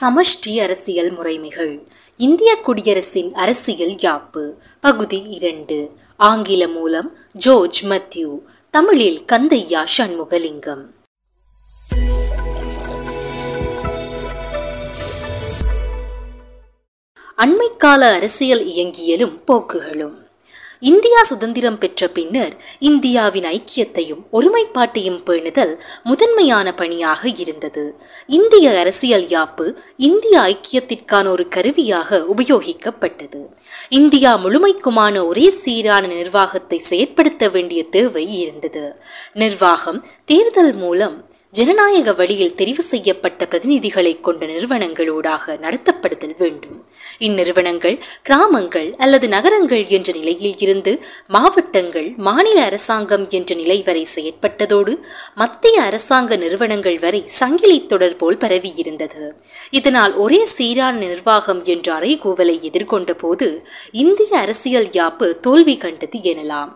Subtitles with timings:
[0.00, 1.86] சமஷ்டி அரசியல் முறைமைகள்.
[2.16, 4.52] இந்திய குடியரசின் அரசியல் யாப்பு.
[4.80, 5.90] பகுதி இரண்டு.
[6.16, 8.38] ஆங்கில மூலம் ஜோர்ஜ் மத்யூ.
[8.70, 10.94] தமிழில் கந்தையா சண்முகலிங்கம்.
[17.36, 20.25] அண்மைக்கால அரசியல் இயங்கியலும் போக்குகளும்.
[20.80, 27.94] இந்தியா சுதந்திரம் பெற்ற பின்னர் இந்தியாவின் ஐக்கியத்தையும் ஒருமைப்பாட்டையும் பேணுதல் முதன்மையான பணியாக இருந்தது.
[28.26, 33.46] இந்திய அரசியல் யாப்பு இந்திய ஐக்கியத்திற்கான ஒரு கருவியாக உபயோகிக்கப்பட்டது.
[33.88, 38.96] இந்தியா முழுமைக்குமான ஒரே சீரான நிர்வாகத்தை செயற்படுத்த வேண்டிய தேவை இருந்தது.
[39.32, 46.78] நிர்வாகம் தேர்தல் மூலம் ஜனநாயக வழியில் தெரிவு செய்யப்பட்ட பிரதிநிதிகளை கொண்ட நிறுவனங்களூடாக நடத்தப்படுதல் வேண்டும்.
[47.18, 50.92] இந்நிறுவனங்கள் கிராமங்கள் அல்லது நகரங்கள் என்ற நிலையில் இருந்து
[51.26, 54.94] மாவட்டங்கள் மாநில அரசாங்கம் என்ற நிலை வரை செயற்பட்டதோடு
[55.34, 59.22] மத்திய அரசாங்க நிறுவனங்கள் வரை சங்கிலி தொடர் போல் பரவியிருந்தது
[59.70, 63.48] இதனால் ஒரே சீரான நிர்வாகம் என்ற அறைகூவலை எதிர்கொண்ட போது
[63.92, 66.72] இந்திய அரசியல் யாப்பு தோல்வி கண்டது எனலாம்.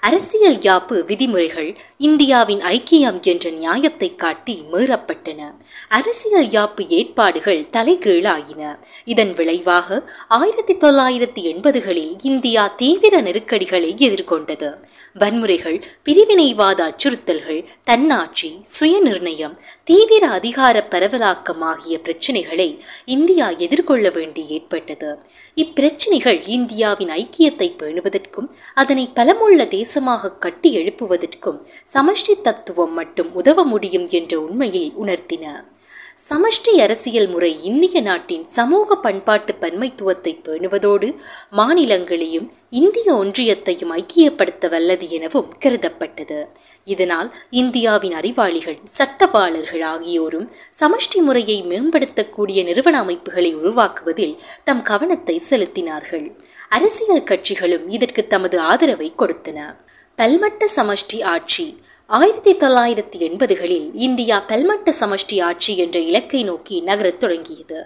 [0.00, 5.40] அரசியல் யாப்பு விதிமுறைகள் இந்தியாவின் ஐக்கியம் என்ற நியாயத்தை காட்டி மீறப்பட்டன.
[5.88, 8.78] அரசியல் யாப்பு ஏற்பாடுகள் தலைகீழாயின.
[9.04, 14.70] இதன் விளைவாக ஆயிரத்தி தொள்ளாயிரத்தி எண்பதுகளில் இந்தியா தீவிர நெருக்கடிகளை எதிர்கொண்டது.
[15.18, 25.18] வன்முறைகள் பிரிவினைவாத அச்சுறுத்தல்கள் தன்னாட்சி சுயநிர்ணயம் தீவிர அதிகார பரவலாக்கம் ஆகிய பிரச்சினைகளை இந்தியா எதிர்கொள்ள வேண்டி ஏற்பட்டது.
[25.56, 31.56] இப்பிரச்சினைகள் இந்தியாவின் ஐக்கியத்தை பேணுவதற்கும் அதனை பலமுள்ள தேச கணிசமாக கட்டி எழுப்புவதற்கும்
[31.94, 35.44] சமஷ்டி தத்துவம் மட்டும் உதவ முடியும் என்ற உண்மையை உணர்த்தின.
[36.28, 41.08] சமஷ்டி அரசியல் முறை இந்திய நாட்டின் சமூக பண்பாட்டு பன்மைத்துவத்தை பேணுவதோடு
[41.58, 42.48] மாநிலங்களையும்
[42.80, 46.38] இந்திய ஒன்றியத்தையும் ஐக்கியப்படுத்த வல்லது எனவும் கருதப்பட்டது.
[46.84, 47.30] இதனால்
[47.62, 50.46] இந்தியாவின் அறிவாளிகள் சட்டவாளர்கள் ஆகியோரும்
[50.80, 56.28] சமஷ்டி முறையை மேம்படுத்தக்கூடிய நிறுவன அமைப்புகளை உருவாக்குவதில் தம் கவனத்தை செலுத்தினார்கள்.
[56.70, 59.58] அரசியல் கட்சிகளும் இதற்கு தமது ஆதரவை கொடுத்தன.
[60.18, 61.66] பல்மட்ட சமஷ்டி ஆட்சி
[62.18, 67.78] ஆயிரத்தி தொள்ளாயிரத்தி எண்பதுகளில் இந்தியா பல்மட்ட சமஷ்டி ஆட்சி என்ற இலக்கை நோக்கி நகரத் தொடங்கியது.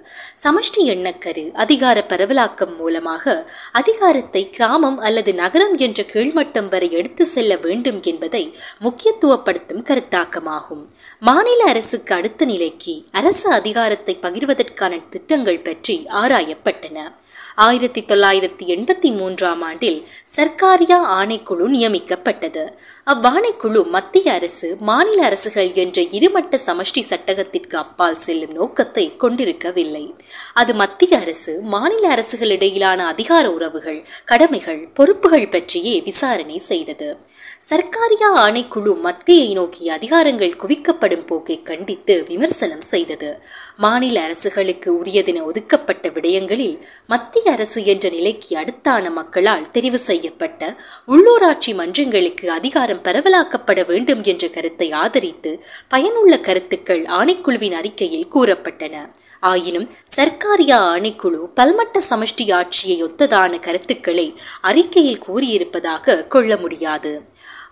[0.45, 3.25] சமஷ்டி எண்ணக்கரு அதிகார பரவலாக்கம் மூலமாக
[3.73, 8.45] அதிகாரத்தை கிராமம் அல்லது நகரம் என்ற கீழ்மட்டம் வரை எடுத்து செல்ல வேண்டும் என்பதை
[8.81, 10.85] முக்கியத்துவப்படுத்தும் கருத்தாக்கமாகும்.
[11.21, 17.13] மாநில அரசுக்கு அடுத்த அடுத்த நிலைக்கு அரசு அதிகாரத்தை பகிர்வதற்கான திட்டங்கள் பற்றி ஆராயப்பட்டன.
[17.55, 22.67] ஆயிரத்தி தொள்ளாயிரத்தி எண்பத்தி மூன்றாம் ஆண்டில் சர்க்காரியா ஆணைக்குழு நியமிக்கப்பட்டது.
[23.07, 30.15] அவ்வாணைக்குழு மத்திய அரசு மாநில அரசுகள் என்ற இருமட்ட சமஷ்டி சட்டகத்திற்கு அப்பால் செல்லும் நோக்கத்தை கொண்டிருக்கவில்லை.
[30.55, 37.17] அது மத்திய அரசு மாநில அரசுகளிடையிலான அதிகார உறவுகள் கடமைகள் பொறுப்புகள் பற்றியே விசாரணை செய்தது.
[37.71, 43.31] சர்க்காரியா ஆணைக்குழு மத்தியை நோக்கி அதிகாரங்கள் குவிக்கப்படும் போக்கை கண்டித்து விமர்சனம் செய்தது.
[43.77, 46.77] மாநில அரசுகளுக்கு உரியதென ஒதுக்கப்பட்ட விடயங்களில்
[47.07, 50.77] மத்திய அரசு என்ற நிலைக்கு அடுத்தான மக்களால் தெரிவு செய்யப்பட்ட
[51.09, 59.11] உள்ளூராட்சி மன்றங்களுக்கு அதிகாரம் பரவலாக்கப்பட வேண்டும் என்ற கருத்தை ஆதரித்து பயனுள்ள கருத்துக்கள் ஆணைக்குழுவின் அறிக்கையில் கூறப்பட்டன.
[59.41, 64.27] ஆயினும் சர்க்காரியா ஆணைக்குழு பல்மட்ட சமஷ்டி ஆட்சியை ஒத்ததான கருத்துக்களை
[64.61, 67.13] அறிக்கையில் கூறியிருப்பதாக கொள்ள முடியாது.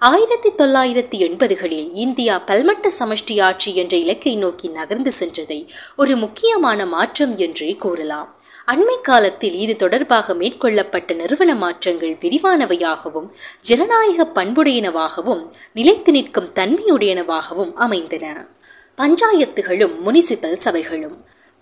[0.09, 7.37] ஆயிரத்தி தொள்ளாயிரத்தி எண்பதுகளில் இந்தியா பல்மட்ட சமஷ்டி ஆட்சி என்ற இலக்கை நோக்கி நகர்ந்து சென்றதை ஒரு முக்கியமான மாற்றம்
[7.37, 8.37] என்றே கூறலாம்.
[8.67, 13.29] அண்மை காலத்தில் இது தொடர்பாக மேற்கொள்ளப்பட்ட நிறுவன மாற்றங்கள் விரிவானவையாகவும்
[13.61, 18.47] ஜனநாயக பண்புடையனவாகவும் நிலைத்து நிற்கும் தன்மையுடையனவாகவும் அமைந்தன.
[18.99, 21.17] பஞ்சாயத்துகளும் முனிசிபல் சபைகளும்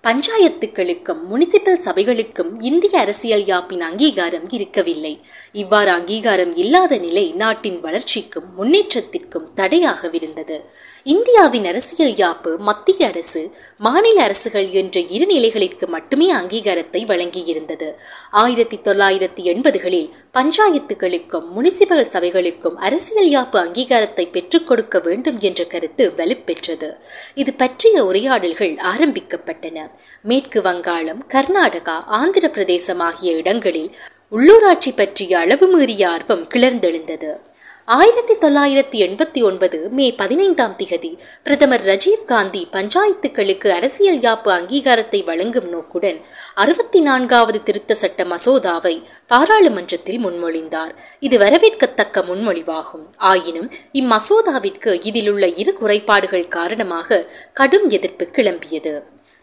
[0.04, 5.20] பஞ்சாயத்துகளுக்கும் முனிசிபல் சபைகளுக்கும் இந்திய அரசியல் யாப்பின் அங்கீகாரம் இருக்கவில்லை.
[5.52, 10.60] இவ்வாறு அங்கீகாரம் இல்லாத நிலை நாட்டின் வளர்ச்சிக்கும் முன்னேற்றத்திற்கும் தடையாகவிருந்தது.
[11.04, 17.94] இந்தியாவின் அரசியல் யாப்பு மத்திய அரசு மாநில அரசுகள் என்ற இரு நிலைகளிற்கு மட்டுமே அங்கீகாரத்தை வழங்கியிருந்தது.
[18.30, 26.96] ஆயிரத்தி தொள்ளாயிரத்தி எண்பதுகளில் பஞ்சாயத்துகளுக்கும் முனிசிபல் சபைகளுக்கும் அரசியல் யாப்பு அங்கீகாரத்தை பெற்றுக் கொடுக்க வேண்டும் என்ற கருத்து வலுப்பெற்றது.
[27.34, 29.90] இது பற்றிய உரையாடல்கள் ஆரம்பிக்கப்பட்டன.
[30.22, 33.96] மேற்கு வங்காளம் கர்நாடகா ஆந்திர பிரதேசம் ஆகிய இடங்களில்
[34.32, 37.48] உள்ளூராட்சி பற்றிய அளவு மீறிய ஆர்வம் கிளர்ந்தெழுந்தது.
[37.94, 41.10] ஆயிரத்தி தொள்ளாயிரத்தி எண்பத்தி ஒன்பது மே பதினைந்தாம் திகதி
[41.42, 46.20] பிரதமர் ரஜீவ் காந்தி பஞ்சாயத்துகளுக்கு அரசியல் யாப்பு அங்கீகாரத்தை வழங்கும் நோக்குடன்
[46.54, 50.92] அறுபத்தி நான்காவது திருத்த சட்ட மசோதாவை பாராளுமன்றத்தில் முன்மொழிந்தார்.
[51.18, 53.06] இது வரவேற்கத்தக்க முன்மொழிவாகும்.
[53.16, 58.94] ஆயினும் இம்மசோதாவிற்கு இதிலுள்ள இரு குறைபாடுகள் காரணமாக கடும் எதிர்ப்பு கிளம்பியது.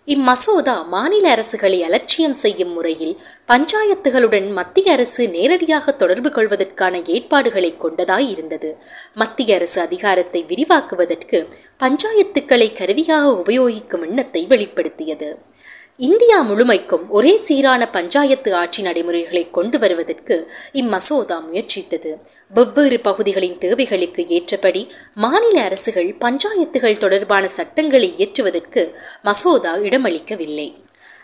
[0.08, 3.16] இம்மசோதா மாநில அரசுகளை அலட்சியம் செய்யும் முறையில்
[3.48, 8.70] பஞ்சாயத்துகளுடன் மத்திய அரசு நேரடியாக தொடர்பு கொள்வதற்கான ஏற்பாடுகளை கொண்டதாய் இருந்தது.
[9.14, 11.40] மத்திய அரசு அதிகாரத்தை விரிவாக்குவதற்கு
[11.80, 15.30] பஞ்சாயத்துக்களை கருவியாக உபயோகிக்கும் எண்ணத்தை வெளிப்படுத்தியது.
[16.00, 22.22] இந்தியா முழுமைக்கும் ஒரே சீரான பஞ்சாயத்து ஆட்சி நடைமுறைகளை கொண்டு வருவதற்கு இம்மசோதா முயற்சித்தது.
[22.54, 30.74] வெவ்வேறு பகுதிகளின் தேவைகளுக்கு ஏற்றபடி மாநில அரசுகள் பஞ்சாயத்துகள் தொடர்பான சட்டங்களை இயற்றுவதற்கு மசோதா இடமளிக்கவில்லை.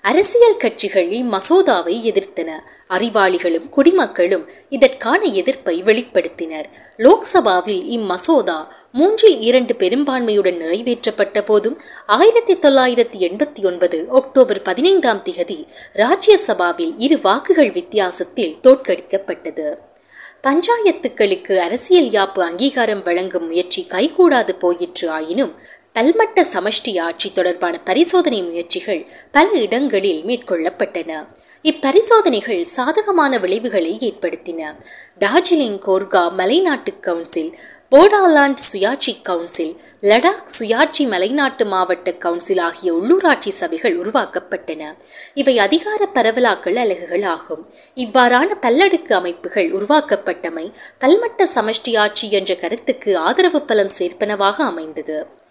[0.05, 2.49] அரசியல் கட்சிகள் இம்மசோதாவை எதிர்த்தன.
[2.89, 6.65] அறிவாளிகளும் குடிமக்களும் இதற்கான எதிர்ப்பை வெளிப்படுத்தினர்.
[6.97, 16.93] லோக்சபாவில் இம்மசோதா மூன்றில் இரண்டு பெரும்பான்மையுடன் நிறைவேற்றப்பட்ட போதும் ஆயிரத்தி தொள்ளாயிரத்தி எண்பத்தி ஒன்பது அக்டோபர் பதினைந்தாம் திகதி ராஜ்யசபாவில்
[16.97, 19.77] இரு வாக்குகள் வித்தியாசத்தில் தோற்கடிக்கப்பட்டது.
[20.47, 25.53] பஞ்சாயத்துக்களுக்கு அரசியல் யாப்பு அங்கீகாரம் வழங்கும் முயற்சி கைகூடாது போயிற்று ஆயினும்
[25.95, 31.27] பல்மட்ட சமஷ்டி ஆட்சி தொடர்பான பரிசோதனை முயற்சிகள் பல இடங்களில் மேற்கொள்ளப்பட்டன.
[31.63, 34.75] இப்பரிசோதனைகள் சாதகமான விளைவுகளை ஏற்படுத்தின.
[35.19, 37.57] டார்ஜிலிங் கோர்கா மலைநாட்டு கவுன்சில்
[37.91, 44.95] போடாலாண்ட் சுயாட்சி கவுன்சில் லடாக் சுயாட்சி மலைநாட்டு மாவட்ட கவுன்சில் ஆகிய உள்ளூராட்சி சபைகள் உருவாக்கப்பட்டன.
[45.33, 47.69] இவை அதிகார பரவலாக்கல் அலகுகள் ஆகும்.
[47.95, 55.41] இவ்வாறான பல்லடுக்கு அமைப்புகள் உருவாக்கப்பட்டமை பல்மட்ட சமஷ்டி ஆட்சி என்ற கருத்துக்கு ஆதரவு பலம் சேர்ப்பனவாக அமைந்தது.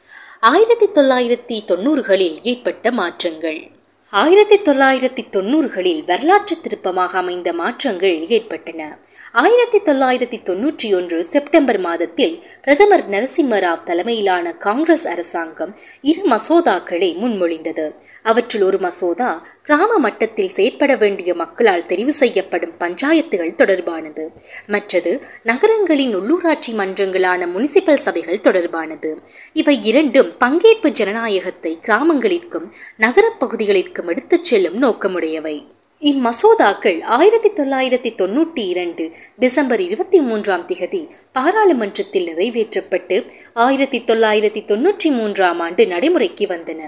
[0.45, 3.71] ஆயிரத்தி தொள்ளாயிரத்தி தொண்ணூறுகளில் ஏற்பட்ட மாற்றங்கள்.
[4.11, 8.99] ஆயிரத்தி தொள்ளாயிரத்தி தொண்ணூறுகளில் வரலாற்று திருப்பமாக அமைந்த மாற்றங்கள் ஏற்பட்டன.
[9.33, 17.95] ஆயிரத்தி தொள்ளாயிரத்தி தொன்னூற்றி ஒன்று செப்டம்பர் மாதத்தில் பிரதமர் நரசிம்மராவ் தலைமையிலான காங்கிரஸ் அரசாங்கம் இரு மசோதாக்களை முன்மொழிந்தது.
[18.23, 24.27] அவற்றில் ஒரு மசோதா கிராம மட்டத்தில் செயற்பட வேண்டிய மக்களால் தெரிவு செய்யப்படும் பஞ்சாயத்துகள் தொடர்பானது.
[24.67, 29.17] மற்றது நகரங்களின் உள்ளூராட்சி மன்றங்களான முனிசிபல் சபைகள் தொடர்பானது.
[29.53, 35.67] இவை இரண்டும் பங்கேற்பு ஜனநாயகத்தை கிராமங்களிற்கும் நகரப் பகுதிகளிற்கும் எடுத்துச் செல்லும் நோக்கமுடையவை.
[36.03, 43.17] இம்மசோதாக்கள் ஆயிரத்தி தொள்ளாயிரத்தி தொன்னூற்றி இரண்டு டிசம்பர் இருபத்தி மூன்றாம் திகதி பாராளுமன்றத்தில் நிறைவேற்றப்பட்டு
[43.55, 46.81] ஆயிரத்தி தொள்ளாயிரத்தி தொன்னூற்றி மூன்றாம் ஆண்டு நடைமுறைக்கு வந்தன.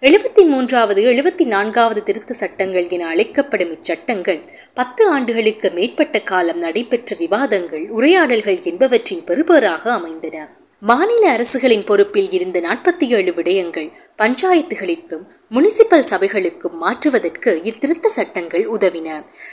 [0.00, 4.40] எழுபத்தி மூன்றாவது எழுபத்தி நான்காவது திருத்த சட்டங்கள் என அழைக்கப்படும் இச்சட்டங்கள்
[4.74, 10.48] பத்து ஆண்டுகளுக்கு மேற்பட்ட காலம் நடைபெற்ற விவாதங்கள் உரையாடல்கள் என்பவற்றின் பெறுபேறாக அமைந்தன.
[10.80, 19.08] மாநில அரசுகளின் பொறுப்பில் இருந்த நாற்பத்தி ஏழு விடயங்கள் பஞ்சாயத்துகளிற்கும் முனிசிபல் சபைகளுக்கும் மாற்றுவதற்கு இத்திருத்த சட்டங்கள் உதவின.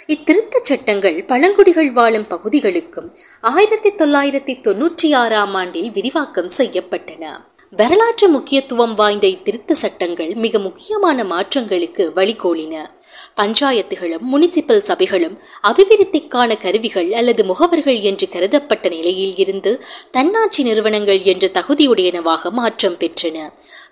[0.07, 7.23] இத்திருத்த சட்டங்கள் பழங்குடிகள் வாழும் பகுதிகளுக்கும் ஆயிரத்தி தொள்ளாயிரத்தி தொன்னூற்றி ஆறாம் ஆண்டில் விரிவாக்கம் செய்யப்பட்டன.
[7.69, 12.97] வரலாற்று முக்கியத்துவம் வாய்ந்த இத்திருத்த சட்டங்கள் மிக முக்கியமான மாற்றங்களுக்கு வழிகோலின.
[13.41, 22.50] பஞ்சாயத்துகளும் முனிசிபல் சபைகளும் அபிவிருத்திக்கான கருவிகள் அல்லது முகவர்கள் என்று கருதப்பட்ட நிலையில் இருந்து தன்னாட்சி நிறுவனங்கள் என்ற தகுதியுடையனவாக
[22.50, 23.38] மாற்றம் பெற்றன.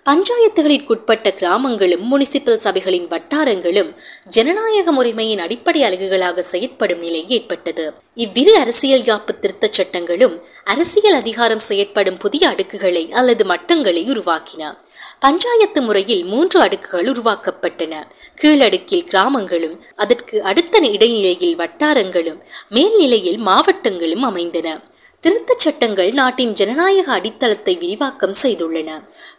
[0.08, 3.94] பஞ்சாயத்துகளிற்குட்பட்ட கிராமங்களும் முனிசிபல் சபைகளின் வட்டாரங்களும்
[4.28, 7.92] ஜனநாயக முறைமையின் அடிப்படை அலகுகளாக செயற்படும் நிலை ஏற்பட்டது.
[8.14, 14.78] இவ்விரு அரசியல் யாப்பு திருத்தச் சட்டங்களும் அரசியல் அதிகாரம் செயற்படும் புதிய அடுக்குகளை அல்லது மட்டங்களை உருவாக்கின.
[15.18, 18.06] பஞ்சாயத்து முறையில் மூன்று அடுக்குகள் உருவாக்கப்பட்டன.
[18.42, 24.80] கீழடுக்கில் கிராமங்களும் அதற்கு அடுத்த இடைநிலையில் வட்டாரங்களும் மேல்நிலையில் மாவட்டங்களும் அமைந்தன.
[25.22, 28.90] திருத்தச் சட்டங்கள் நாட்டின் ஜனநாயக அடித்தளத்தை விரிவாக்கம் செய்துள்ளன.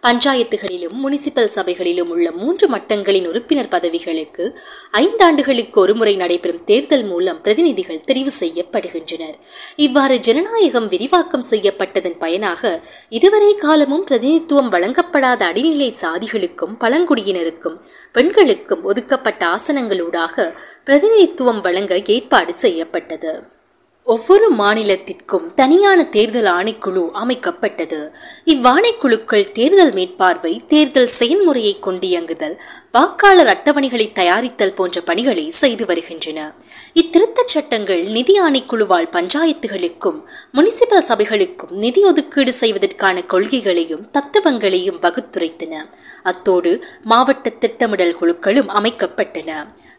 [0.02, 4.46] பஞ்சாயத்துகளிலும் முனிசிபல் சபைகளிலும் உள்ள மூன்று மட்டங்களின் உறுப்பினர் பதவிகளுக்கு
[4.94, 9.38] ஐந்தாண்டுகளுக்கு ஒருமுறை நடைபெறும் தேர்தல் மூலம் பிரதிநிதிகள் தெரிவு செய்யப்படுகின்றனர்.
[9.76, 17.78] இவ்வாறு ஜனநாயகம் விரிவாக்கம் செய்யப்பட்டதன் பயனாக இதுவரை காலமும் பிரதிநிதித்துவம் வழங்கப்படாத அடிநிலை சாதிகளுக்கும் பழங்குடியினருக்கும்
[18.12, 20.50] பெண்களுக்கும் ஒதுக்கப்பட்ட ஆசனங்களூடாக
[20.86, 23.34] பிரதிநிதித்துவம் வழங்க ஏற்பாடு செய்யப்பட்டது.
[24.14, 28.00] ஒவ்வொரு மாநிலத்திற்கும் தனியான தேர்தல் ஆணைக்குழு அமைக்கப்பட்டது.
[28.46, 32.56] இவ்வாணைக்குழுக்கள் தேர்தல் மேற்பார்வை தேர்தல் செயல்முறையை கொண்டு இயங்குதல்
[32.92, 36.56] வாக்காளர் அட்டவணைகளை தயாரித்தல் போன்ற பணிகளை செய்து வருகின்றன.
[36.94, 40.20] இத்திருத்தச் சட்டங்கள் நிதி ஆணைக்குழுவால் பஞ்சாயத்துகளுக்கும்
[40.54, 45.86] முனிசிபல் சபைகளுக்கும் நிதி ஒதுக்கீடு செய்வதற்கான கொள்கைகளையும் தத்துவங்களையும் வகுத்துரைத்தன.
[46.24, 46.74] அத்தோடு
[47.04, 49.52] மாவட்ட திட்டமிடல் குழுக்களும் அமைக்கப்பட்டன.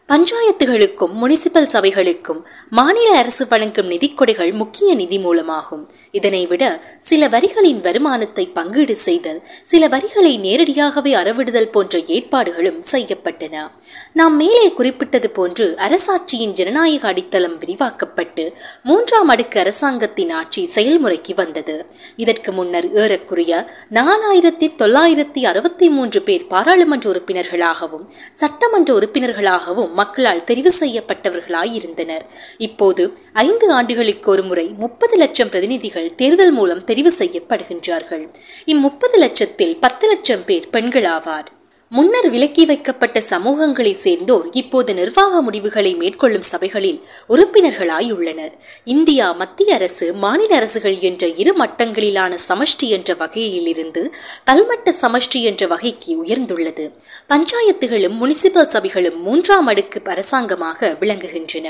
[0.07, 2.39] பஞ்சாயத்துகளுக்கும் முனிசிபல் சபைகளுக்கும்
[2.69, 5.81] மாநில அரசு வழங்கும் நிதிக்கொடைகள் முக்கிய நிதி மூலமாகும்.
[6.11, 6.63] இதனை விட
[6.99, 13.55] சில வரிகளின் வருமானத்தை பங்கீடு செய்தல் சில வரிகளை நேரடியாகவே அறவிடுதல் போன்ற ஏற்பாடுகளும் செய்யப்பட்டன.
[14.13, 18.45] நாம் மேலே குறிப்பிட்டது போன்று அரசாட்சியின் ஜனநாயக அடித்தளம் விரிவாக்கப்பட்டு
[18.83, 21.85] மூன்றாம் அடுக்கு அரசாங்கத்தின் ஆட்சி செயல்முறைக்கு வந்தது.
[22.15, 23.51] இதற்கு முன்னர் ஏறக்குறைய
[23.99, 32.25] நாலாயிரத்தி தொள்ளாயிரத்தி அறுபத்தி மூன்று பேர் பாராளுமன்ற உறுப்பினர்களாகவும் சட்டமன்ற உறுப்பினர்களாகவும் மக்களால் தெரிவு செய்யப்பட்டவர்களாய் இருந்தனர்
[32.57, 33.03] இப்போது
[33.33, 38.23] ஐந்து ஆண்டு ஆண்டுகளுக்கு ஒருமுறை முப்பது லட்சம் பிரதிநிதிகள் தேர்தல் மூலம் தெரிவு செய்யப்படுகின்றார்கள்.
[38.65, 41.49] இம்முப்பது லட்சத்தில் பத்து லட்சம் பேர் பெண்களாவார்.
[41.91, 48.53] முன்னர் விலக்கி வைக்கப்பட்ட சமூகங்களை சேர்ந்தோர் இப்போது நிர்வாக முடிவுகளை மேற்கொள்ளும் சபைகளில் உறுப்பினர்களாய் உள்ளனர்
[48.85, 54.03] இந்தியா மத்திய அரசு மாநில அரசுகள் என்ற இரு மட்டங்களிலான சமஷ்டி என்ற வகையிலிருந்து
[54.51, 56.87] பல்மட்ட சமஷ்டி என்ற வகைக்கு உயர்ந்துள்ளது.
[57.29, 61.69] பஞ்சாயத்துகளும் முனிசிபல் சபைகளும் மூன்றாம் அடுக்கு அரசாங்கமாக விளங்குகின்றன.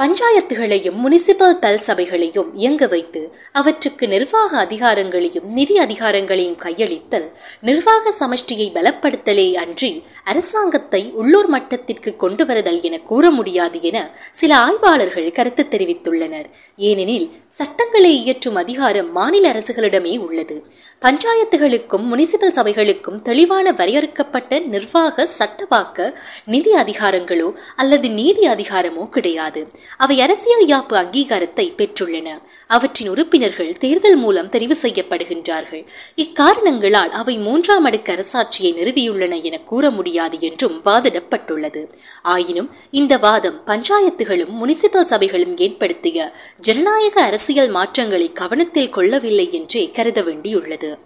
[0.00, 3.20] பஞ்சாயத்துகளையும் முனிசிபல் பல் சபைகளையும் இயங்க வைத்து
[3.52, 7.26] அவற்றுக்கு நிர்வாக அதிகாரங்களையும் நிதி அதிகாரங்களையும் கையளித்தல்
[7.60, 9.90] நிர்வாக சமஷ்டியை பலப்படுத்தலே அன்றி
[10.24, 13.98] அரசாங்கத்தை உள்ளூர் மட்டத்திற்கு கொண்டு வருதல் என கூற முடியாது என
[14.32, 16.48] சில ஆய்வாளர்கள் கருத்து தெரிவித்துள்ளனர்.
[16.76, 20.64] ஏனெனில் சட்டங்களை இயற்றும் அதிகாரம் மாநில அரசுகளிடமே உள்ளது.
[21.02, 26.12] பஞ்சாயத்துகளுக்கும் முனிசிபல் சபைகளுக்கும் தெளிவான வரையறுக்கப்பட்ட நிர்வாக சட்டவாக்க
[26.44, 29.68] நிதி அதிகாரங்களோ அல்லது நீதி அதிகாரமோ கிடையாது.
[29.98, 32.38] அவை அரசியல் யாப்பு அங்கீகாரத்தை பெற்றுள்ளன.
[32.66, 35.84] அவற்றின் உறுப்பினர்கள் தேர்தல் மூலம் தெரிவு செய்யப்படுகின்றார்கள்.
[36.16, 41.84] இக்காரணங்களால் அவை மூன்றாம் அடுக்கு அரசாட்சியை நிறுவியுள்ளன என கூற முடியாது என்றும் வாதிடப்பட்டுள்ளது.
[42.22, 50.22] ஆயினும் இந்த வாதம் பஞ்சாயத்துகளும் முனிசிபல் சபைகளும் ஏற்படுத்திய ஜனநாயக அரசு அரசியல் மாற்றங்களை கவனத்தில் கொள்ளவில்லை என்றே கருத
[50.22, 50.98] வேண்டியுள்ளது.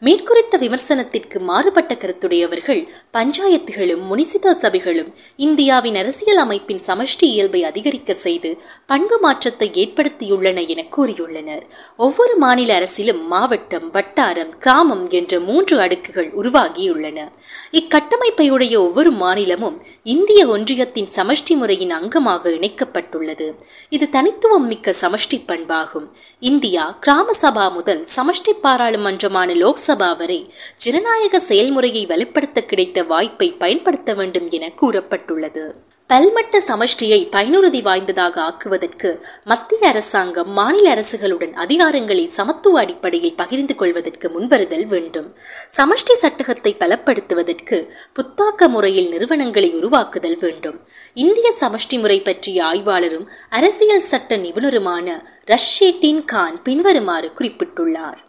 [0.00, 9.18] மேற்குறித்த விமர்சனத்திற்கு மாறுபட்ட கருத்துடையவர்கள் பஞ்சாயத்துகளும் முனிசிபல் சபைகளும் இந்தியாவின் அரசியல் அமைப்பின் சமஷ்டி இயல்பை அதிகரிக்க செய்து பண்பு
[9.18, 11.62] மாற்றத்தை ஏற்படுத்தியுள்ளன என கூறியுள்ளனர்.
[11.96, 17.18] ஒவ்வொரு மாநில அரசிலும் மாவட்டம் வட்டாரம் கிராமம் என்ற மூன்று அடுக்குகள் உருவாகியுள்ளன.
[17.72, 23.54] இக்கட்டமைப்பையுடைய ஒவ்வொரு மாநிலமும் இந்திய ஒன்றியத்தின் சமஷ்டி முறையின் அங்கமாக இணைக்கப்பட்டுள்ளது.
[23.88, 26.08] இது தனித்துவம் மிக்க சமஷ்டி பண்பாகும்.
[26.40, 34.50] இந்தியா கிராம சபா முதல் சமஷ்டி பாராளுமன்றமான லோக்சபா வரை ஜனநாயக செயல்முறையை வலுப்படுத்த கிடைத்த வாய்ப்பை பயன்படுத்த வேண்டும்
[34.50, 35.70] என கூறப்பட்டுள்ளது.
[36.08, 44.86] பல்மட்ட சமஷ்டியை பயனுறுதி வாய்ந்ததாக ஆக்குவதற்கு மத்திய அரசாங்கம் மாநில அரசுகளுடன் அதிகாரங்களை சமத்துவ அடிப்படையில் பகிர்ந்து கொள்வதற்கு முன்வருதல்
[44.86, 45.34] வேண்டும்.
[45.76, 50.80] சமஷ்டி சட்டகத்தை பலப்படுத்துவதற்கு புத்தாக்க முறையில் நிறுவனங்களை உருவாக்குதல் வேண்டும்.
[51.14, 58.28] இந்திய சமஷ்டி முறை பற்றிய ஆய்வாளரும் அரசியல் சட்ட நிபுணருமான ரஷ்ஷேட்டின் கான் பின்வருமாறு குறிப்பிட்டுள்ளார்.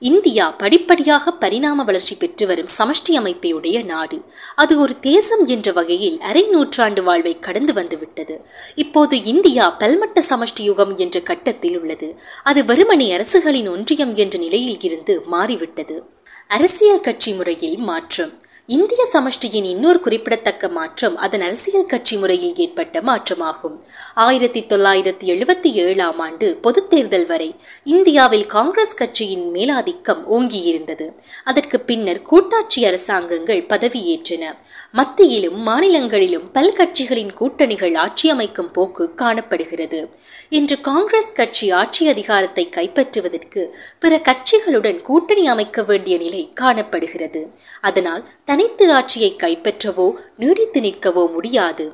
[0.00, 4.22] இந்தியா படிப்படியாக பரிணாம வளர்ச்சி பெற்று வரும் சமஷ்டி அமைப்பையுடைய நாடு.
[4.56, 8.40] அது ஒரு தேசம் என்ற வகையில் அரை நூற்றாண்டு வாழ்வை கடந்து வந்துவிட்டது.
[8.74, 12.20] இப்போது இந்தியா பல்மட்ட சமஷ்டி யுகம் என்ற கட்டத்தில் உள்ளது.
[12.42, 16.04] அது வெறுமனே அரசுகளின் ஒன்றியம் என்ற நிலையில் இருந்து மாறிவிட்டது.
[16.48, 18.32] அரசியல் கட்சி முறையில் மாற்றம்.
[18.70, 23.76] இந்திய சமஷ்டியின் இன்னொரு குறிப்பிடத்தக்க மாற்றம் அதன் அரசியல் கட்சி முறையில் ஏற்பட்ட மாற்றமாகும்.
[24.14, 31.06] ஆயிரத்தி தொள்ளாயிரத்தி எழுபத்தி ஏழாம் ஆண்டு பொது தேர்தல் வரை இந்தியாவில் காங்கிரஸ் கட்சியின் மேலாதிக்கம் ஓங்கியிருந்தது.
[31.44, 34.52] அதற்கு பின்னர் கூட்டாட்சி அரசாங்கங்கள் பதவியேற்றன.
[34.92, 40.10] மத்தியிலும் மாநிலங்களிலும் பல் கட்சிகளின் கூட்டணிகள் ஆட்சி அமைக்கும் போக்கு காணப்படுகிறது.
[40.48, 47.50] இன்று காங்கிரஸ் கட்சி ஆட்சி அதிகாரத்தை கைப்பற்றுவதற்கு பிற கட்சிகளுடன் கூட்டணி அமைக்க வேண்டிய நிலை காணப்படுகிறது.
[47.80, 51.84] அதனால் தனித்து ஆட்சியை கைப்பற்றவோ நீடித்து நிற்கவோ முடியாது.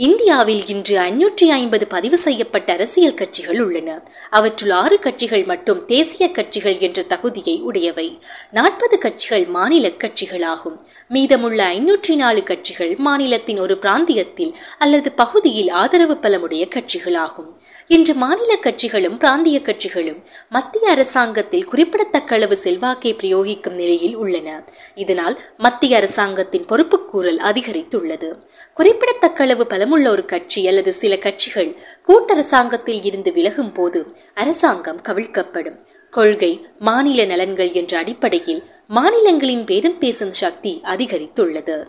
[0.00, 4.02] இந்தியாவில் இன்று ஐநூற்றி ஐம்பது பதிவு செய்யப்பட்ட அரசியல் கட்சிகள் உள்ளன.
[4.30, 8.18] அவற்றுள் ஆறு கட்சிகள் மட்டும் தேசிய கட்சிகள் என்ற தகுதியை உடையவை.
[8.50, 10.78] நாற்பது கட்சிகள் மாநில கட்சிகளாகும்.
[11.08, 17.50] மீதமுள்ள ஐநூற்றி நாலு கட்சிகள் மாநிலத்தின் ஒரு பிராந்தியத்தில் அல்லது பகுதியில் ஆதரவு பலமுடைய கட்சிகளாகும்.
[17.86, 24.64] இன்று மாநில கட்சிகளும் பிராந்திய கட்சிகளும் மத்திய அரசாங்கத்தில் குறிப்பிடத்தக்க அளவு செல்வாக்கை பிரயோகிக்கும் நிலையில் உள்ளன.
[24.94, 28.32] இதனால் மத்திய அரசாங்கத்தின் பொறுப்புக்கூறல் அதிகரித்துள்ளது.
[28.74, 31.76] குறிப்பிடத்தக்க அளவு பலம் பலமுள்ள ஒரு கட்சி அல்லது சில கட்சிகள்
[32.08, 35.78] கூட்டரசாங்கத்தில் இருந்து விலகும் போது அரசாங்கம் கவிழ்க்கப்படும்.
[36.10, 41.86] கொள்கை மாநில நலன்கள் என்ற அடிப்படையில் மாநிலங்களின் பேதம் பேசும் சக்தி அதிகரித்துள்ளது.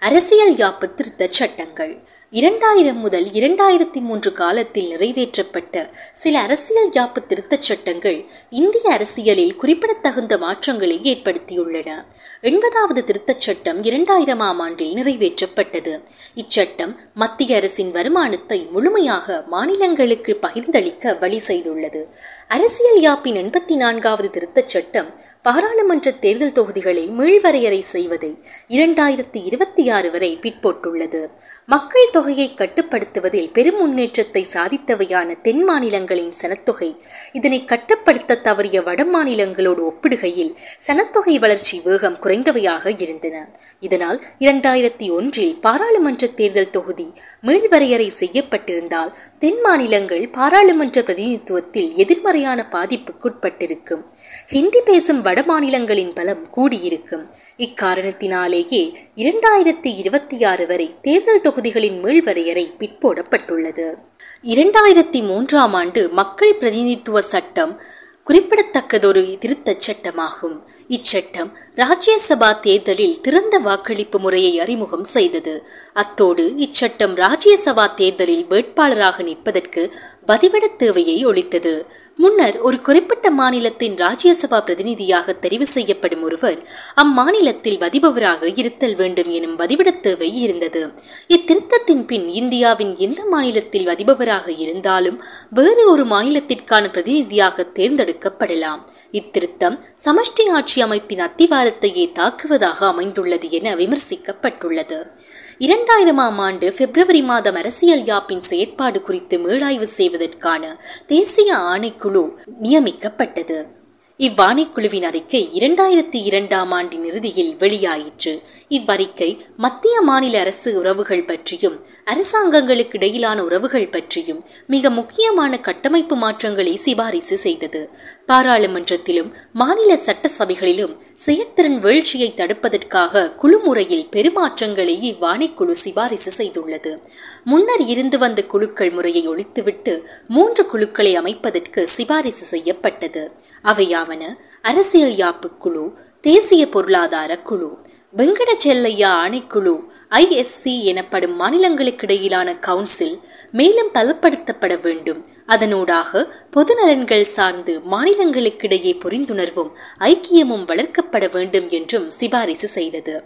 [0.00, 2.02] அரசியல் யாப்பு திருத்த சட்டங்கள்.
[2.34, 11.00] இரண்டாயிரம் முதல் இரண்டாயிரத்தி மூன்று காலத்தில் நிறைவேற்றப்பட்ட சில அரசியல் யாப்பு திருத்தச் சட்டங்கள் இந்திய அரசியலில் குறிப்பிடத்தகுந்த மாற்றங்களை
[11.02, 12.04] ஏற்படுத்தியுள்ளன.
[12.40, 16.02] எண்பதாவது திருத்தச் சட்டம் இரண்டாயிரமாம் ஆண்டில் நிறைவேற்றப்பட்டது.
[16.34, 22.02] இச்சட்டம் மத்திய அரசின் வருமானத்தை முழுமையாக மாநிலங்களுக்கு பகிர்ந்தளிக்க வழி செய்துள்ளது.
[22.48, 25.14] அரசியல் யாப்பின் எண்பத்தி நான்காவது திருத்தச் சட்டம்
[25.44, 28.30] பாராளுமன்ற தேர்தல் தொகுதிகளை மீள்வரையறை செய்வதை
[28.68, 31.20] இரண்டாயிரத்தி இருபத்தி ஆறு வரை பிற்போட்டுள்ளது.
[31.66, 36.96] மக்கள் தொகையை கட்டுப்படுத்துவதில் பெரும் முன்னேற்றத்தை சாதித்தவையான தென் மாநிலங்களின் சனத்தொகை
[37.32, 40.54] இதனை கட்டுப்படுத்த தவறிய வட மாநிலங்களோடு ஒப்பிடுகையில்
[40.86, 43.36] சனத்தொகை வளர்ச்சி வேகம் குறைந்தவையாக இருந்தன.
[43.80, 54.02] இதனால் இரண்டாயிரத்தி ஒன்றில் பாராளுமன்ற தேர்தல் தொகுதி மீள்வரையறை செய்யப்பட்டிருந்தால் தென் மாநிலங்கள் பாராளுமன்ற பிரதிநிதித்துவத்தில் எதிர்மறையான பாதிப்புக்குட்பட்டிருக்கும்.
[54.48, 57.26] ஹிந்தி பேசும் வட மாநிலங்களின் பலம் கூடியிருக்கும்.
[57.56, 63.94] இக்காரணத்தினாலேயே இரண்டாயிரத்தி இருபத்தி ஆறு வரை தேர்தல் தொகுதிகளின் மீள்வரையறை பிற்போடப்பட்டுள்ளது.
[64.42, 67.80] இரண்டாயிரத்தி மூன்றாம் ஆண்டு மக்கள் பிரதிநிதித்துவ சட்டம்
[68.26, 70.60] குறிப்பிடத்தக்கதொரு திருத்தச் சட்டமாகும்.
[70.88, 75.66] இச்சட்டம் ராஜ்யசபா தேர்தலில் திறந்த வாக்களிப்பு முறையை அறிமுகம் செய்தது.
[75.92, 79.94] அத்தோடு இச்சட்டம் ராஜ்யசபா தேர்தலில் வேட்பாளராக நிற்பதற்கு
[80.26, 81.86] பதிவிட தேவையை ஒழித்தது.
[82.16, 86.60] முன்னர் ஒரு குறிப்பிட்ட மாநிலத்தின் ராஜ்யசபா பிரதிநிதியாக தெரிவு செய்யப்படும் ஒருவர்
[86.96, 90.92] அம்மாநிலத்தில் வதிபவராக இருத்தல் வேண்டும் எனும் வதிவிட தேவை இருந்தது.
[91.28, 98.80] இத்திருத்தத்தின் பின் இந்தியாவின் எந்த மாநிலத்தில் வதிபவராக இருந்தாலும் வேறு ஒரு மாநிலத்திற்கான பிரதிநிதியாக தேர்ந்தெடுக்கப்படலாம்.
[99.12, 105.10] இத்திருத்தம் சமஷ்டி ஆட்சி அமைப்பின் அத்திவாரத்தையே தாக்குவதாக அமைந்துள்ளது என விமர்சிக்கப்பட்டுள்ளது.
[105.58, 112.30] இரண்டாயிரமாம் ஆண்டு பிப்ரவரி மாதம் அரசியல் யாப்பின் செயற்பாடு குறித்து மீளாய்வு செய்வதற்கான தேசிய ஆணைக்குழு
[112.62, 113.73] நியமிக்கப்பட்டது.
[114.18, 118.42] இவ்வாணைக்குழுவின் அறிக்கை இரண்டாயிரத்தி இரண்டாம் ஆண்டின் இறுதியில் வெளியாயிற்று.
[118.68, 127.36] இவ்வறிக்கை மத்திய மாநில அரசு உறவுகள் பற்றியும் அரசாங்கங்களுக்கு இடையிலான உறவுகள் பற்றியும் மிக முக்கியமான கட்டமைப்பு மாற்றங்களை சிபாரிசு
[127.36, 127.90] செய்தது.
[128.28, 136.98] பாராளுமன்றத்திலும் மாநில சட்டசபைகளிலும் செயற்திறன் வீழ்ச்சியை தடுப்பதற்காக குழு முறையில் பெருமாற்றங்களை இவ்வாணைக்குழு சிபாரிசு செய்துள்ளது.
[137.44, 143.30] முன்னர் இருந்து வந்த குழுக்கள் முறையை ஒழித்துவிட்டு மூன்று குழுக்களை அமைப்பதற்கு சிபாரிசு செய்யப்பட்டது.
[143.64, 144.22] அவையாவன
[144.62, 145.84] அரசியல் யாப்பு குழு
[146.20, 147.70] தேசிய பொருளாதார குழு
[148.16, 149.72] வெங்கட செல்லையா ஆணைக்குழு
[150.10, 153.16] ஐஎஸ்சி எனப்படும் மாநிலங்களுக்கிடையிலான கவுன்சில்
[153.50, 155.20] மேலும் பலப்படுத்தப்பட வேண்டும்.
[155.48, 163.24] அதனூடாக பொது நலன்கள் சார்ந்து மாநிலங்களுக்கிடையே புரிந்துணர்வும் ஐக்கியமும் வளர்க்கப்பட வேண்டும் என்றும் சிபாரிசு செய்தது.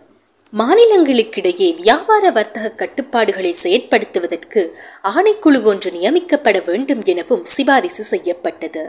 [0.52, 4.62] மாநிலங்களுக்கிடையே வியாபார வர்த்தக கட்டுப்பாடுகளை செயற்படுத்துவதற்கு
[5.04, 8.84] ஆணைக்குழு ஒன்று நியமிக்கப்பட வேண்டும் எனவும் சிபாரிசு செய்யப்பட்டது.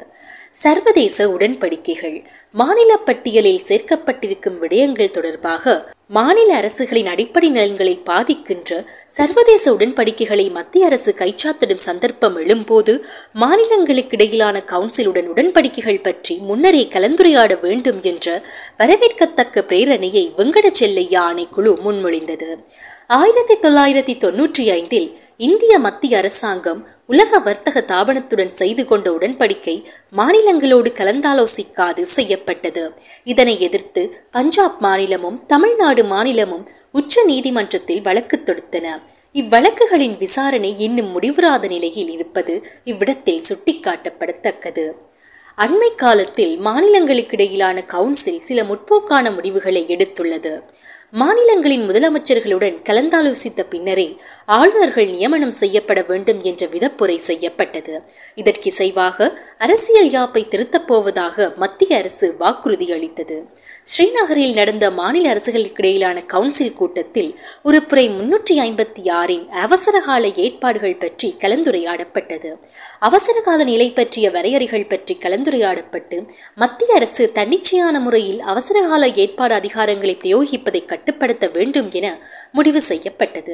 [0.54, 2.26] சர்வதேச உடன்படிக்கைகள்.
[2.52, 11.84] மாநில பட்டியலில் சேர்க்கப்பட்டிருக்கும் விடயங்கள் தொடர்பாக மாநில அரசுகளின் அடிப்படை நலன்களை பாதிக்கின்ற சர்வதேச உடன்படிக்கைகளை மத்திய அரசு கைச்சாத்திடும்
[11.88, 12.94] சந்தர்ப்பம் எழும்போது
[13.34, 18.44] மாநிலங்களுக்கு இடையிலான கவுன்சிலுடன் உடன்படிக்கைகள் பற்றி முன்னரே கலந்துரையாட வேண்டும் என்ற
[18.78, 22.50] வரவேற்கத்தக்க பிரேரணையை வெங்கட செல்லையா ஆணைக்குழு முன்மொழிந்தது.
[23.08, 29.76] ஆயிரத்தி தொள்ளாயிரத்தி தொன்னூற்றி ஐந்தில் இந்திய மத்திய அரசாங்கம் உலக வர்த்தக தாபனத்துடன் செய்து கொண்ட உடன்படிக்கை
[30.18, 32.84] மாநிலங்களோடு கலந்தாலோசிக்காது செய்யப்பட்டது.
[33.24, 34.02] இதனை எதிர்த்து
[34.32, 38.88] பஞ்சாப் மாநிலமும் தமிழ்நாடு மாநிலமும் உச்ச நீதிமன்றத்தில் வழக்கு தொடுத்தன.
[39.34, 44.86] இவ்வழக்குகளின் விசாரணை இன்னும் முடிவுறாத நிலையில் இருப்பது இவ்விடத்தில் சுட்டிக்காட்டப்படத்தக்கது.
[45.64, 50.64] அண்மை காலத்தில் மாநிலங்களுக்கிடையிலான கவுன்சில் சில முற்போக்கான முடிவுகளை எடுத்துள்ளது.
[51.12, 58.02] மாநிலங்களின் முதலமைச்சர்களுடன் கலந்தாலோசித்த பின்னரே ஆளுநர்கள் நியமனம் செய்யப்பட வேண்டும் என்ற விதப்புரை செய்யப்பட்டது.
[58.36, 63.46] இதற்கிசைவாக அரசியல் யாப்பை திருத்தப் போவதாக மத்திய அரசு வாக்குறுதி அளித்தது.
[63.84, 72.52] ஸ்ரீநகரில் நடந்த மாநில அரசுகளுக்கிடையிலான கவுன்சில் கூட்டத்தில் உறுப்புரை முன்னூற்றி ஐம்பத்தி ஆறின் அவசரகால ஏற்பாடுகள் பற்றி கலந்துரையாடப்பட்டது.
[73.00, 76.18] அவசரகால நிலை பற்றிய வரையறைகள் பற்றி கலந்து கலந்துரையாடப்பட்டு
[76.56, 82.08] மத்திய அரசு தன்னிச்சையான முறையில் அவசரகால ஏற்பாடு அதிகாரங்களை பிரயோகிப்பதை கட்டுப்படுத்த வேண்டும் என
[82.52, 83.54] முடிவு செய்யப்பட்டது.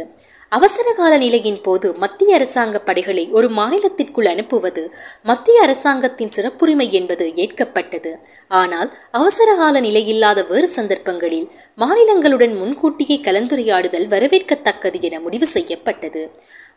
[0.51, 4.83] அவசரகால நிலையின் போது மத்திய அரசாங்க படைகளை ஒரு மாநிலத்திற்குள் அனுப்புவது
[5.23, 8.11] மத்திய அரசாங்கத்தின் சிறப்புரிமை என்பது ஏற்கப்பட்டது.
[8.47, 16.21] ஆனால் அவசரகால நிலையில்லாத வேறு சந்தர்ப்பங்களில் மாநிலங்களுடன் முன்கூட்டியே கலந்துரையாடுதல் வரவேற்கத்தக்கது என முடிவு செய்யப்பட்டது.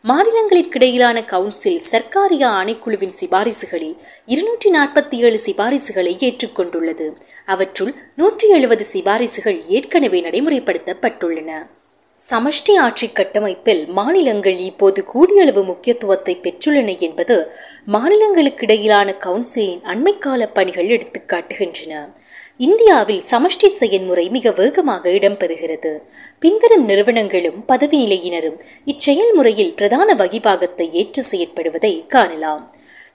[0.03, 7.07] மாநிலங்களுக்கிடையிலான கவுன்சில் சர்க்காரிய ஆணைக்குழுவின் சிபாரிசுகளில் இருநூற்றி நாற்பத்தி ஏழு சிபாரிசுகளை ஏற்றுக்கொண்டுள்ளது.
[7.45, 11.51] அவற்றுள் நூற்றி எழுபது சிபாரிசுகள் ஏற்கனவே நடைமுறைப்படுத்தப்பட்டுள்ளன.
[12.17, 17.37] சமஷ்டி ஆட்சி கட்டமைப்பில் மாநிலங்கள் இப்போது கூடியளவு முக்கியத்துவத்தை பெற்றுள்ளன என்பது
[17.93, 21.93] மாநிலங்களுக்கிடையிலான கவுன்சிலின் அண்மைக்கால பணிகள் எடுத்துக்காட்டுகின்றன.
[22.59, 25.91] இந்தியாவில் சமஷ்டி செயல்முறை மிக வேகமாக இடம்பெறுகிறது.
[26.39, 32.63] பின்வரும் நிறுவனங்களும் பதவி நிலையினரும் இச்செயல்முறையில் பிரதான வகிபாகத்தை ஏற்று செயற்படுவதை காணலாம்.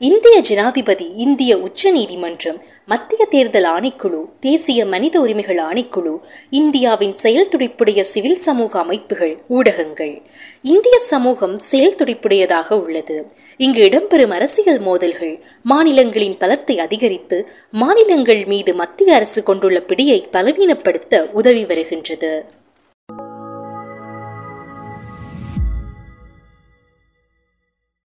[0.06, 6.14] இந்திய ஜனாதிபதி இந்திய உச்ச நீதிமன்றம் மத்திய தேர்தல் ஆணைக்குழு தேசிய மனித உரிமைகள் ஆணைக்குழு
[6.50, 10.14] இந்தியாவின் செயல் துடிப்புடைய சிவில் சமூக அமைப்புகள் ஊடகங்கள்.
[10.62, 13.18] இந்திய சமூகம் செயல் துடிப்புடையதாக உள்ளது.
[13.56, 17.38] இங்கு இடம்பெறும் அரசியல் மோதல்கள் மாநிலங்களின் பலத்தை அதிகரித்து
[17.70, 22.34] மாநிலங்கள் மீது மத்திய அரசு கொண்டுள்ள பிடியை பலவீனப்படுத்த உதவி வருகின்றது.